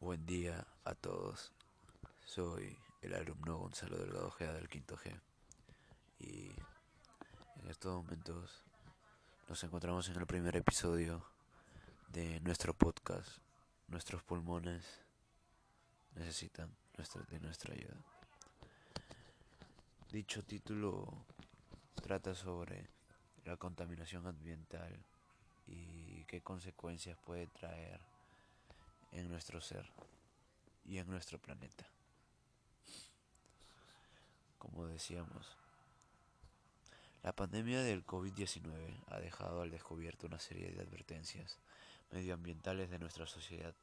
Buen 0.00 0.24
día 0.24 0.66
a 0.84 0.94
todos. 0.94 1.52
Soy 2.24 2.78
el 3.02 3.12
alumno 3.14 3.58
Gonzalo 3.58 3.98
Delgado 3.98 4.30
Gea 4.30 4.54
del 4.54 4.70
quinto 4.70 4.96
G. 4.96 5.20
Y 6.18 6.48
en 7.60 7.68
estos 7.68 7.94
momentos 7.94 8.64
nos 9.48 9.62
encontramos 9.64 10.08
en 10.08 10.16
el 10.16 10.26
primer 10.26 10.56
episodio 10.56 11.26
de 12.08 12.40
nuestro 12.40 12.72
podcast. 12.72 13.28
Nuestros 13.88 14.22
pulmones 14.22 15.02
necesitan 16.14 16.74
nuestra, 16.96 17.22
de 17.24 17.38
nuestra 17.40 17.74
ayuda. 17.74 17.96
Dicho 20.10 20.42
título 20.42 21.26
trata 22.02 22.34
sobre 22.34 22.88
la 23.44 23.58
contaminación 23.58 24.26
ambiental 24.26 25.04
y 25.66 26.05
qué 26.26 26.40
consecuencias 26.40 27.16
puede 27.24 27.46
traer 27.46 28.00
en 29.12 29.28
nuestro 29.28 29.60
ser 29.60 29.86
y 30.84 30.98
en 30.98 31.08
nuestro 31.08 31.38
planeta. 31.38 31.86
Como 34.58 34.86
decíamos, 34.86 35.56
la 37.22 37.32
pandemia 37.32 37.82
del 37.82 38.04
COVID-19 38.06 39.04
ha 39.08 39.18
dejado 39.18 39.62
al 39.62 39.70
descubierto 39.70 40.26
una 40.26 40.38
serie 40.38 40.70
de 40.70 40.80
advertencias 40.80 41.58
medioambientales 42.12 42.90
de 42.90 42.98
nuestra 42.98 43.26
sociedad 43.26 43.74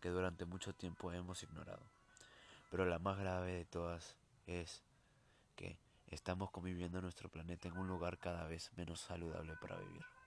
que 0.00 0.08
durante 0.08 0.46
mucho 0.46 0.74
tiempo 0.74 1.12
hemos 1.12 1.42
ignorado. 1.42 1.82
Pero 2.70 2.86
la 2.86 2.98
más 2.98 3.18
grave 3.18 3.52
de 3.52 3.64
todas 3.64 4.16
es 4.46 4.82
que 5.56 5.76
estamos 6.06 6.50
conviviendo 6.50 7.02
nuestro 7.02 7.28
planeta 7.28 7.68
en 7.68 7.76
un 7.76 7.88
lugar 7.88 8.18
cada 8.18 8.46
vez 8.46 8.70
menos 8.76 9.00
saludable 9.00 9.54
para 9.60 9.76
vivir. 9.76 10.19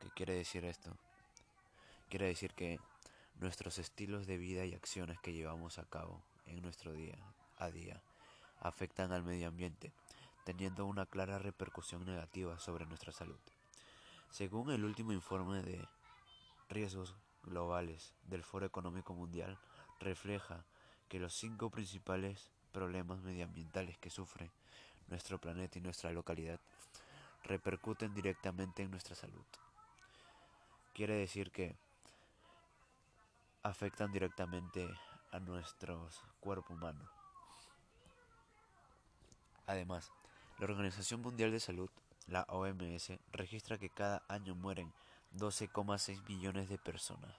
¿Qué 0.00 0.10
quiere 0.10 0.34
decir 0.34 0.64
esto? 0.64 0.96
Quiere 2.08 2.26
decir 2.26 2.52
que 2.54 2.78
nuestros 3.40 3.78
estilos 3.78 4.26
de 4.26 4.38
vida 4.38 4.64
y 4.64 4.74
acciones 4.74 5.18
que 5.20 5.32
llevamos 5.32 5.78
a 5.78 5.84
cabo 5.84 6.22
en 6.46 6.62
nuestro 6.62 6.92
día 6.92 7.18
a 7.58 7.70
día 7.70 8.00
afectan 8.60 9.12
al 9.12 9.22
medio 9.22 9.48
ambiente, 9.48 9.92
teniendo 10.44 10.86
una 10.86 11.06
clara 11.06 11.38
repercusión 11.38 12.04
negativa 12.04 12.58
sobre 12.58 12.86
nuestra 12.86 13.12
salud. 13.12 13.38
Según 14.30 14.70
el 14.70 14.84
último 14.84 15.12
informe 15.12 15.62
de 15.62 15.86
riesgos 16.68 17.14
globales 17.42 18.12
del 18.26 18.42
Foro 18.42 18.66
Económico 18.66 19.14
Mundial, 19.14 19.58
refleja 20.00 20.64
que 21.08 21.18
los 21.18 21.34
cinco 21.34 21.70
principales 21.70 22.50
problemas 22.72 23.20
medioambientales 23.22 23.98
que 23.98 24.10
sufre 24.10 24.50
nuestro 25.08 25.38
planeta 25.38 25.78
y 25.78 25.82
nuestra 25.82 26.10
localidad 26.12 26.60
repercuten 27.44 28.12
directamente 28.12 28.82
en 28.82 28.90
nuestra 28.90 29.14
salud. 29.14 29.44
Quiere 30.96 31.12
decir 31.12 31.50
que 31.50 31.76
afectan 33.62 34.12
directamente 34.12 34.88
a 35.30 35.38
nuestro 35.38 36.08
cuerpo 36.40 36.72
humano. 36.72 37.06
Además, 39.66 40.10
la 40.58 40.64
Organización 40.64 41.20
Mundial 41.20 41.50
de 41.50 41.60
Salud, 41.60 41.90
la 42.28 42.44
OMS, 42.48 43.12
registra 43.30 43.76
que 43.76 43.90
cada 43.90 44.22
año 44.26 44.54
mueren 44.54 44.90
12,6 45.34 46.26
millones 46.28 46.70
de 46.70 46.78
personas 46.78 47.36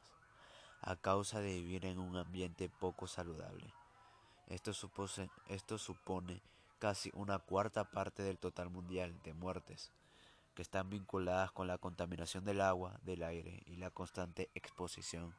a 0.81 0.95
causa 0.95 1.39
de 1.39 1.53
vivir 1.53 1.85
en 1.85 1.97
un 1.97 2.15
ambiente 2.15 2.69
poco 2.69 3.07
saludable. 3.07 3.73
Esto, 4.45 4.69
esto 5.47 5.77
supone 5.79 6.43
casi 6.77 7.09
una 7.15 7.39
cuarta 7.39 7.85
parte 7.85 8.21
del 8.21 8.37
total 8.37 8.69
mundial 8.69 9.19
de 9.23 9.33
muertes 9.33 9.91
que 10.57 10.63
están 10.63 10.89
vinculadas 10.89 11.51
con 11.51 11.67
la 11.67 11.77
contaminación 11.77 12.43
del 12.43 12.61
agua, 12.61 12.99
del 13.03 13.21
aire 13.21 13.61
y 13.67 13.75
la 13.75 13.91
constante 13.91 14.49
exposición 14.55 15.35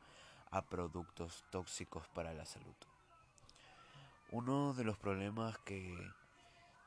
a 0.52 0.62
productos 0.62 1.42
tóxicos 1.50 2.06
para 2.14 2.32
la 2.34 2.46
salud. 2.46 2.76
Uno 4.30 4.74
de 4.74 4.84
los 4.84 4.96
problemas 4.96 5.58
que 5.58 5.92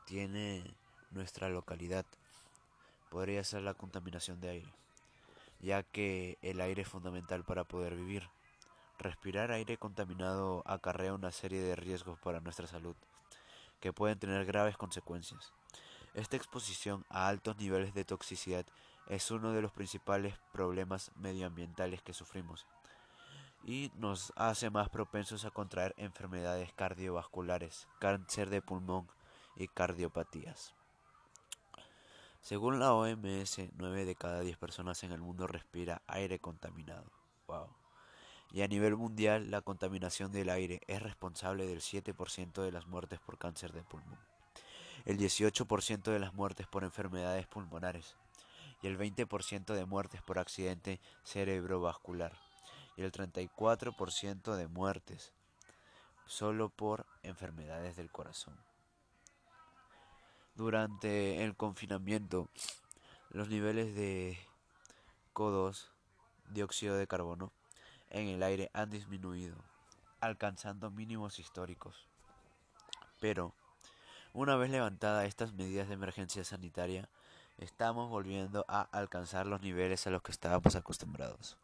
tiene 0.06 0.64
nuestra 1.10 1.50
localidad 1.50 2.06
podría 3.10 3.44
ser 3.44 3.64
la 3.64 3.74
contaminación 3.74 4.40
de 4.40 4.50
aire, 4.52 4.74
ya 5.60 5.84
que 5.84 6.38
el 6.42 6.62
aire 6.62 6.84
es 6.84 6.88
fundamental 6.88 7.44
para 7.44 7.66
poder 7.66 7.98
vivir. 7.98 8.30
Respirar 8.98 9.52
aire 9.52 9.76
contaminado 9.76 10.64
acarrea 10.66 11.14
una 11.14 11.34
serie 11.34 11.60
de 11.60 11.76
riesgos 11.76 12.18
para 12.20 12.40
nuestra 12.40 12.66
salud, 12.66 12.96
que 13.82 13.92
pueden 13.92 14.20
tener 14.20 14.46
graves 14.46 14.78
consecuencias. 14.78 15.52
Esta 16.14 16.36
exposición 16.36 17.06
a 17.10 17.28
altos 17.28 17.58
niveles 17.58 17.94
de 17.94 18.06
toxicidad 18.06 18.66
es 19.08 19.32
uno 19.32 19.54
de 19.54 19.62
los 19.62 19.72
principales 19.72 20.36
problemas 20.52 21.12
medioambientales 21.16 22.02
que 22.02 22.14
sufrimos 22.14 22.68
y 23.64 23.92
nos 23.96 24.34
hace 24.36 24.70
más 24.70 24.90
propensos 24.90 25.46
a 25.46 25.52
contraer 25.52 25.94
enfermedades 25.98 26.74
cardiovasculares, 26.74 27.88
cáncer 28.00 28.50
de 28.50 28.62
pulmón 28.62 29.08
y 29.56 29.68
cardiopatías. 29.68 30.74
Según 32.42 32.80
la 32.80 32.94
OMS, 32.94 33.60
9 33.78 34.06
de 34.06 34.16
cada 34.16 34.42
10 34.42 34.58
personas 34.58 35.04
en 35.04 35.12
el 35.12 35.22
mundo 35.22 35.46
respira 35.46 36.02
aire 36.08 36.40
contaminado. 36.40 37.06
Wow. 37.48 37.68
Y 38.52 38.64
a 38.64 38.68
nivel 38.68 38.98
mundial, 38.98 39.52
la 39.52 39.62
contaminación 39.62 40.32
del 40.32 40.50
aire 40.50 40.82
es 40.88 41.02
responsable 41.02 41.68
del 41.68 41.82
7% 41.82 42.64
de 42.64 42.72
las 42.72 42.88
muertes 42.88 43.20
por 43.20 43.38
cáncer 43.38 43.74
de 43.74 43.84
pulmón, 43.84 44.20
el 45.06 45.18
18% 45.18 46.04
de 46.04 46.20
las 46.20 46.34
muertes 46.34 46.68
por 46.68 46.84
enfermedades 46.84 47.48
pulmonares 47.48 48.16
y 48.82 48.88
el 48.88 48.98
20% 48.98 49.74
de 49.74 49.86
muertes 49.86 50.22
por 50.22 50.40
accidente 50.40 51.00
cerebrovascular 51.24 52.34
y 52.98 53.04
el 53.04 53.12
34% 53.12 54.56
de 54.56 54.68
muertes 54.68 55.34
solo 56.26 56.70
por 56.70 57.06
enfermedades 57.24 57.96
del 57.96 58.10
corazón. 58.10 58.58
Durante 60.56 61.44
el 61.44 61.56
confinamiento, 61.56 62.50
los 63.30 63.50
niveles 63.50 63.96
de 63.96 64.38
CO2, 65.34 65.90
dióxido 66.50 66.96
de 66.98 67.08
carbono, 67.08 67.52
en 68.10 68.28
el 68.28 68.44
aire 68.44 68.70
han 68.74 68.90
disminuido, 68.90 69.56
alcanzando 70.20 70.92
mínimos 70.92 71.40
históricos. 71.40 72.08
Pero, 73.20 73.54
una 74.34 74.56
vez 74.56 74.70
levantadas 74.70 75.28
estas 75.28 75.54
medidas 75.54 75.88
de 75.88 75.94
emergencia 75.96 76.44
sanitaria, 76.44 77.10
estamos 77.58 78.10
volviendo 78.10 78.66
a 78.68 78.82
alcanzar 78.82 79.46
los 79.46 79.62
niveles 79.62 80.08
a 80.08 80.10
los 80.10 80.22
que 80.22 80.32
estábamos 80.32 80.76
acostumbrados. 80.76 81.58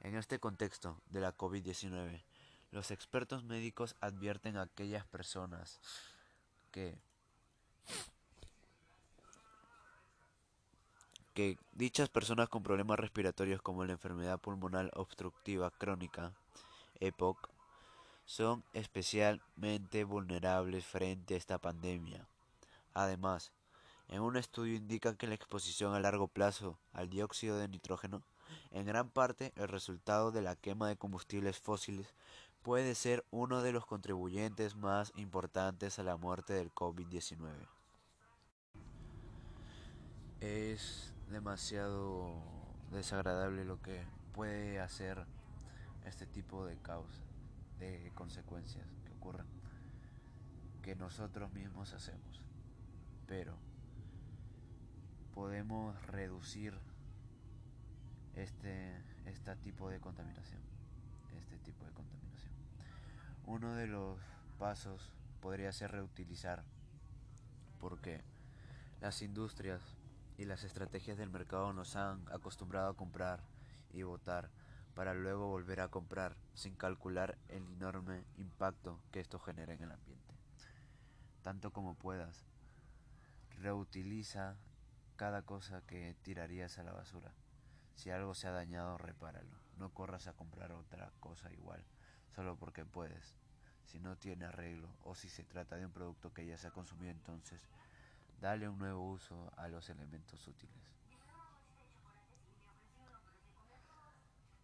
En 0.00 0.16
este 0.16 0.38
contexto 0.38 1.00
de 1.10 1.20
la 1.20 1.36
COVID-19, 1.36 2.22
los 2.70 2.90
expertos 2.90 3.44
médicos 3.44 3.96
advierten 4.00 4.56
a 4.56 4.62
aquellas 4.62 5.04
personas 5.06 5.80
que 6.70 6.98
dichas 11.72 12.08
personas 12.08 12.48
con 12.48 12.62
problemas 12.62 12.98
respiratorios 12.98 13.60
como 13.60 13.84
la 13.84 13.92
enfermedad 13.92 14.40
pulmonar 14.40 14.90
obstructiva 14.94 15.70
crónica, 15.70 16.32
EPOC, 17.00 17.50
son 18.26 18.62
especialmente 18.74 20.04
vulnerables 20.04 20.84
frente 20.84 21.34
a 21.34 21.38
esta 21.38 21.58
pandemia. 21.58 22.28
Además, 22.92 23.52
en 24.08 24.20
un 24.20 24.36
estudio 24.36 24.76
indica 24.76 25.16
que 25.16 25.26
la 25.26 25.34
exposición 25.34 25.94
a 25.94 26.00
largo 26.00 26.28
plazo 26.28 26.78
al 26.92 27.08
dióxido 27.08 27.58
de 27.58 27.68
nitrógeno 27.68 28.22
en 28.70 28.86
gran 28.86 29.08
parte, 29.08 29.52
el 29.56 29.68
resultado 29.68 30.30
de 30.30 30.42
la 30.42 30.56
quema 30.56 30.88
de 30.88 30.96
combustibles 30.96 31.58
fósiles 31.58 32.14
puede 32.62 32.94
ser 32.94 33.24
uno 33.30 33.62
de 33.62 33.72
los 33.72 33.86
contribuyentes 33.86 34.76
más 34.76 35.12
importantes 35.16 35.98
a 35.98 36.02
la 36.02 36.16
muerte 36.16 36.52
del 36.52 36.72
COVID-19. 36.72 37.50
Es 40.40 41.14
demasiado 41.30 42.34
desagradable 42.90 43.64
lo 43.64 43.80
que 43.80 44.04
puede 44.32 44.80
hacer 44.80 45.26
este 46.04 46.26
tipo 46.26 46.66
de 46.66 46.76
causas, 46.76 47.22
de 47.78 48.10
consecuencias 48.14 48.86
que 49.04 49.12
ocurren, 49.12 49.46
que 50.82 50.94
nosotros 50.96 51.52
mismos 51.52 51.92
hacemos. 51.92 52.42
Pero 53.26 53.56
podemos 55.34 56.00
reducir 56.06 56.78
este, 58.34 58.96
este 59.26 59.56
tipo 59.56 59.90
de 59.90 60.00
contaminación. 60.00 60.60
Este 61.38 61.58
tipo 61.58 61.84
de 61.84 61.92
contaminación. 61.92 62.52
Uno 63.44 63.74
de 63.74 63.86
los 63.86 64.18
pasos 64.58 65.12
podría 65.40 65.72
ser 65.72 65.92
reutilizar, 65.92 66.64
porque 67.78 68.22
las 69.00 69.22
industrias 69.22 69.82
y 70.38 70.44
las 70.44 70.64
estrategias 70.64 71.18
del 71.18 71.30
mercado 71.30 71.72
nos 71.72 71.96
han 71.96 72.22
acostumbrado 72.32 72.90
a 72.90 72.96
comprar 72.96 73.40
y 73.92 74.02
votar 74.02 74.50
para 74.96 75.12
luego 75.12 75.46
volver 75.46 75.80
a 75.80 75.88
comprar 75.88 76.38
sin 76.54 76.74
calcular 76.74 77.36
el 77.48 77.62
enorme 77.74 78.24
impacto 78.38 78.98
que 79.12 79.20
esto 79.20 79.38
genera 79.38 79.74
en 79.74 79.82
el 79.82 79.92
ambiente. 79.92 80.34
Tanto 81.42 81.70
como 81.70 81.94
puedas, 81.96 82.46
reutiliza 83.58 84.56
cada 85.16 85.42
cosa 85.42 85.82
que 85.82 86.16
tirarías 86.22 86.78
a 86.78 86.82
la 86.82 86.94
basura 86.94 87.34
Si 87.94 88.10
algo 88.10 88.34
se 88.34 88.48
ha 88.48 88.52
dañado, 88.52 88.96
repáralo. 88.96 89.58
No 89.76 89.90
corras 89.90 90.28
a 90.28 90.32
comprar 90.32 90.72
otra 90.72 91.12
cosa 91.20 91.52
igual, 91.52 91.84
solo 92.30 92.56
porque 92.56 92.86
puedes. 92.86 93.36
Si 93.84 94.00
no 94.00 94.16
tiene 94.16 94.46
arreglo 94.46 94.88
o 95.02 95.14
si 95.14 95.28
se 95.28 95.44
trata 95.44 95.76
de 95.76 95.84
un 95.84 95.92
producto 95.92 96.32
que 96.32 96.46
ya 96.46 96.56
se 96.56 96.68
ha 96.68 96.70
consumido 96.70 97.10
entonces, 97.10 97.68
dale 98.40 98.66
un 98.66 98.78
nuevo 98.78 99.10
uso 99.10 99.52
a 99.58 99.68
los 99.68 99.90
elementos 99.90 100.48
útiles. 100.48 100.96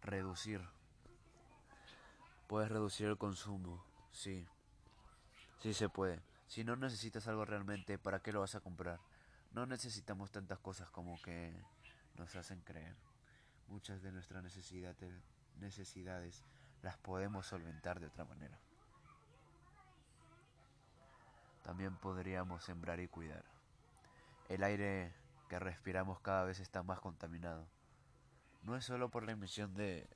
Reducir. 0.03 0.61
Puedes 2.47 2.69
reducir 2.69 3.07
el 3.07 3.17
consumo, 3.17 3.83
sí. 4.11 4.45
Sí 5.59 5.73
se 5.73 5.89
puede. 5.89 6.21
Si 6.47 6.63
no 6.63 6.75
necesitas 6.75 7.27
algo 7.27 7.45
realmente, 7.45 7.97
¿para 7.97 8.19
qué 8.19 8.33
lo 8.33 8.41
vas 8.41 8.55
a 8.55 8.59
comprar? 8.59 8.99
No 9.53 9.65
necesitamos 9.65 10.31
tantas 10.31 10.59
cosas 10.59 10.89
como 10.89 11.21
que 11.21 11.53
nos 12.17 12.35
hacen 12.35 12.59
creer. 12.61 12.95
Muchas 13.69 14.01
de 14.01 14.11
nuestras 14.11 14.43
necesidades, 14.43 15.23
necesidades 15.59 16.43
las 16.81 16.97
podemos 16.97 17.47
solventar 17.47 17.99
de 17.99 18.07
otra 18.07 18.25
manera. 18.25 18.59
También 21.63 21.95
podríamos 21.95 22.63
sembrar 22.65 22.99
y 22.99 23.07
cuidar. 23.07 23.45
El 24.49 24.63
aire 24.63 25.13
que 25.47 25.59
respiramos 25.59 26.19
cada 26.19 26.43
vez 26.43 26.59
está 26.59 26.83
más 26.83 26.99
contaminado. 26.99 27.65
No 28.63 28.77
es 28.77 28.85
solo 28.85 29.09
por 29.09 29.23
la 29.23 29.33
emisión 29.33 29.73
de 29.73 30.07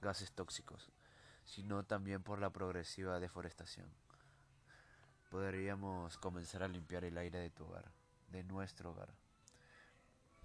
gases 0.00 0.30
tóxicos, 0.30 0.92
sino 1.44 1.82
también 1.82 2.22
por 2.22 2.38
la 2.38 2.50
progresiva 2.50 3.18
deforestación. 3.18 3.90
Podríamos 5.28 6.16
comenzar 6.18 6.62
a 6.62 6.68
limpiar 6.68 7.04
el 7.04 7.18
aire 7.18 7.40
de 7.40 7.50
tu 7.50 7.64
hogar, 7.64 7.90
de 8.30 8.44
nuestro 8.44 8.92
hogar. 8.92 9.08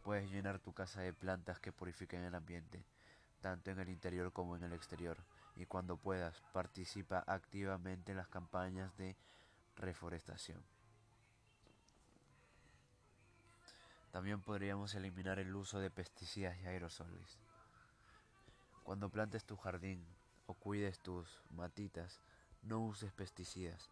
Puedes 0.02 0.32
llenar 0.32 0.60
tu 0.60 0.74
casa 0.74 1.02
de 1.02 1.14
plantas 1.14 1.60
que 1.60 1.72
purifiquen 1.72 2.24
el 2.24 2.34
ambiente, 2.34 2.84
tanto 3.42 3.70
en 3.70 3.80
el 3.80 3.90
interior 3.90 4.34
como 4.34 4.56
en 4.56 4.64
el 4.64 4.74
exterior, 4.74 5.18
y 5.56 5.66
cuando 5.66 5.98
puedas, 5.98 6.42
participa 6.52 7.24
activamente 7.28 8.12
en 8.12 8.18
las 8.18 8.28
campañas 8.28 8.98
de 8.98 9.16
reforestación. 9.76 10.64
También 14.14 14.42
podríamos 14.42 14.94
eliminar 14.94 15.40
el 15.40 15.56
uso 15.56 15.80
de 15.80 15.90
pesticidas 15.90 16.56
y 16.60 16.68
aerosoles. 16.68 17.40
Cuando 18.84 19.10
plantes 19.10 19.44
tu 19.44 19.58
jardín 19.58 20.06
o 20.46 20.54
cuides 20.54 21.00
tus 21.00 21.42
matitas, 21.50 22.20
no 22.62 22.80
uses 22.80 23.12
pesticidas. 23.12 23.90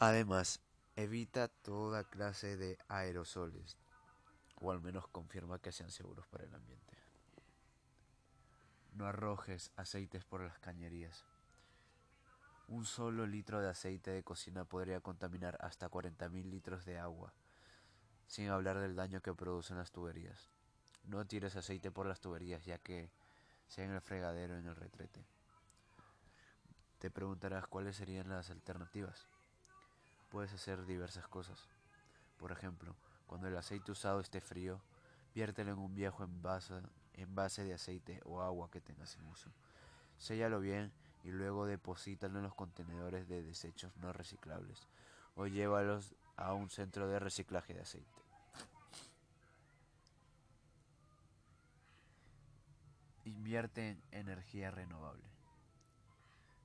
Además, 0.00 0.58
evita 0.96 1.46
toda 1.46 2.02
clase 2.02 2.56
de 2.56 2.78
aerosoles, 2.88 3.76
o 4.56 4.72
al 4.72 4.80
menos 4.80 5.06
confirma 5.06 5.60
que 5.60 5.70
sean 5.70 5.92
seguros 5.92 6.26
para 6.26 6.42
el 6.42 6.52
ambiente. 6.52 6.98
No 8.94 9.06
arrojes 9.06 9.70
aceites 9.76 10.24
por 10.24 10.40
las 10.40 10.58
cañerías. 10.58 11.24
Un 12.66 12.84
solo 12.84 13.24
litro 13.24 13.60
de 13.60 13.68
aceite 13.68 14.10
de 14.10 14.24
cocina 14.24 14.64
podría 14.64 15.00
contaminar 15.00 15.56
hasta 15.60 15.88
40.000 15.88 16.50
litros 16.50 16.84
de 16.84 16.98
agua, 16.98 17.32
sin 18.30 18.48
hablar 18.48 18.78
del 18.78 18.94
daño 18.94 19.20
que 19.20 19.34
producen 19.34 19.76
las 19.76 19.90
tuberías. 19.90 20.52
No 21.02 21.26
tires 21.26 21.56
aceite 21.56 21.90
por 21.90 22.06
las 22.06 22.20
tuberías, 22.20 22.64
ya 22.64 22.78
que 22.78 23.10
sea 23.66 23.84
en 23.84 23.90
el 23.90 24.00
fregadero 24.00 24.54
o 24.54 24.58
en 24.58 24.68
el 24.68 24.76
retrete. 24.76 25.26
Te 27.00 27.10
preguntarás 27.10 27.66
cuáles 27.66 27.96
serían 27.96 28.28
las 28.28 28.48
alternativas. 28.50 29.26
Puedes 30.30 30.52
hacer 30.52 30.86
diversas 30.86 31.26
cosas. 31.26 31.58
Por 32.38 32.52
ejemplo, 32.52 32.94
cuando 33.26 33.48
el 33.48 33.56
aceite 33.56 33.90
usado 33.90 34.20
esté 34.20 34.40
frío, 34.40 34.80
viértelo 35.34 35.72
en 35.72 35.78
un 35.78 35.96
viejo 35.96 36.22
envase, 36.22 37.64
de 37.64 37.74
aceite 37.74 38.20
o 38.26 38.42
agua 38.42 38.70
que 38.70 38.80
tengas 38.80 39.16
en 39.16 39.26
uso. 39.26 39.50
Séllalo 40.18 40.60
bien 40.60 40.92
y 41.24 41.32
luego 41.32 41.66
deposítalo 41.66 42.38
en 42.38 42.44
los 42.44 42.54
contenedores 42.54 43.26
de 43.26 43.42
desechos 43.42 43.96
no 43.96 44.12
reciclables 44.12 44.86
o 45.34 45.48
llévalos 45.48 46.14
a 46.36 46.54
un 46.54 46.70
centro 46.70 47.08
de 47.08 47.18
reciclaje 47.18 47.74
de 47.74 47.80
aceite. 47.80 48.19
Invierte 53.50 53.88
en 53.88 54.00
energía 54.12 54.70
renovable. 54.70 55.28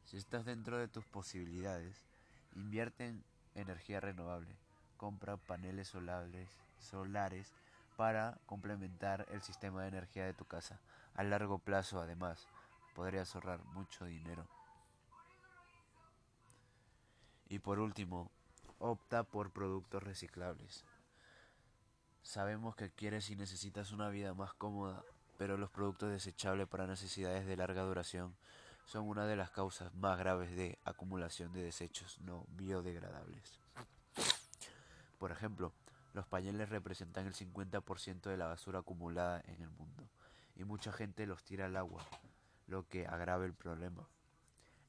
Si 0.04 0.18
estás 0.18 0.46
dentro 0.46 0.78
de 0.78 0.88
tus 0.88 1.04
posibilidades, 1.04 2.06
invierte 2.54 3.08
en 3.08 3.24
energía 3.56 4.00
renovable. 4.00 4.56
Compra 4.96 5.36
paneles 5.36 5.88
solares, 5.88 6.48
solares 6.78 7.52
para 7.98 8.38
complementar 8.46 9.26
el 9.32 9.42
sistema 9.42 9.82
de 9.82 9.88
energía 9.88 10.26
de 10.26 10.36
tu 10.36 10.46
casa. 10.46 10.80
A 11.16 11.24
largo 11.24 11.58
plazo, 11.58 12.00
además, 12.00 12.48
podrías 12.94 13.34
ahorrar 13.34 13.66
mucho 13.74 14.06
dinero. 14.06 14.46
Y 17.50 17.58
por 17.58 17.80
último, 17.80 18.30
opta 18.78 19.24
por 19.24 19.50
productos 19.50 20.04
reciclables. 20.04 20.86
Sabemos 22.22 22.76
que 22.76 22.92
quieres 22.92 23.32
y 23.32 23.36
necesitas 23.36 23.92
una 23.92 24.10
vida 24.10 24.36
más 24.36 24.54
cómoda, 24.54 25.04
pero 25.38 25.58
los 25.58 25.70
productos 25.70 26.12
desechables 26.12 26.68
para 26.68 26.88
necesidades 26.88 27.46
de 27.46 27.58
larga 27.58 27.84
duración 27.84 28.36
son 28.86 29.08
una 29.08 29.26
de 29.26 29.36
las 29.36 29.50
causas 29.52 29.94
más 29.96 30.18
graves 30.18 30.56
de 30.56 30.78
acumulación 30.86 31.52
de 31.54 31.64
desechos 31.64 32.20
no 32.22 32.46
biodegradables. 32.50 33.60
Por 35.18 35.32
ejemplo, 35.32 35.74
los 36.14 36.28
pañales 36.28 36.70
representan 36.70 37.26
el 37.26 37.34
50% 37.34 38.30
de 38.30 38.38
la 38.38 38.48
basura 38.48 38.80
acumulada 38.80 39.42
en 39.48 39.62
el 39.62 39.70
mundo 39.72 40.08
y 40.56 40.64
mucha 40.64 40.92
gente 40.92 41.26
los 41.26 41.44
tira 41.44 41.66
al 41.66 41.76
agua, 41.76 42.02
lo 42.68 42.88
que 42.88 43.08
agrava 43.08 43.46
el 43.46 43.54
problema. 43.54 44.08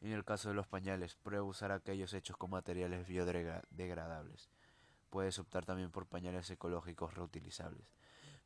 En 0.00 0.12
el 0.12 0.25
caso 0.25 0.50
de 0.50 0.54
los 0.54 0.66
pañales, 0.66 1.16
prueba 1.16 1.44
usar 1.44 1.72
aquellos 1.72 2.12
hechos 2.12 2.37
con 2.37 2.50
materiales 2.50 3.06
biodegradables. 3.08 4.50
Puedes 5.10 5.38
optar 5.38 5.64
también 5.64 5.90
por 5.90 6.06
pañales 6.06 6.50
ecológicos 6.50 7.14
reutilizables. 7.14 7.87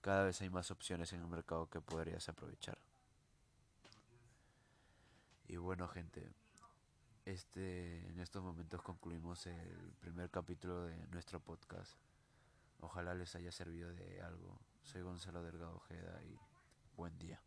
Cada 0.00 0.24
vez 0.24 0.40
hay 0.40 0.48
más 0.48 0.70
opciones 0.70 1.12
en 1.12 1.20
el 1.20 1.26
mercado 1.26 1.68
que 1.68 1.80
podrías 1.80 2.28
aprovechar. 2.28 2.78
Y 5.46 5.56
bueno, 5.56 5.88
gente, 5.88 6.30
este 7.26 8.06
en 8.08 8.20
estos 8.20 8.42
momentos 8.42 8.80
concluimos 8.82 9.46
el 9.46 9.92
primer 10.00 10.30
capítulo 10.30 10.84
de 10.84 11.06
nuestro 11.08 11.40
podcast. 11.40 11.98
Ojalá 12.80 13.14
les 13.14 13.34
haya 13.34 13.52
servido 13.52 13.92
de 13.92 14.22
algo. 14.22 14.58
Soy 14.82 15.02
Gonzalo 15.02 15.42
Delgado 15.42 15.76
Ojeda 15.76 16.22
y 16.24 16.38
buen 16.96 17.18
día. 17.18 17.42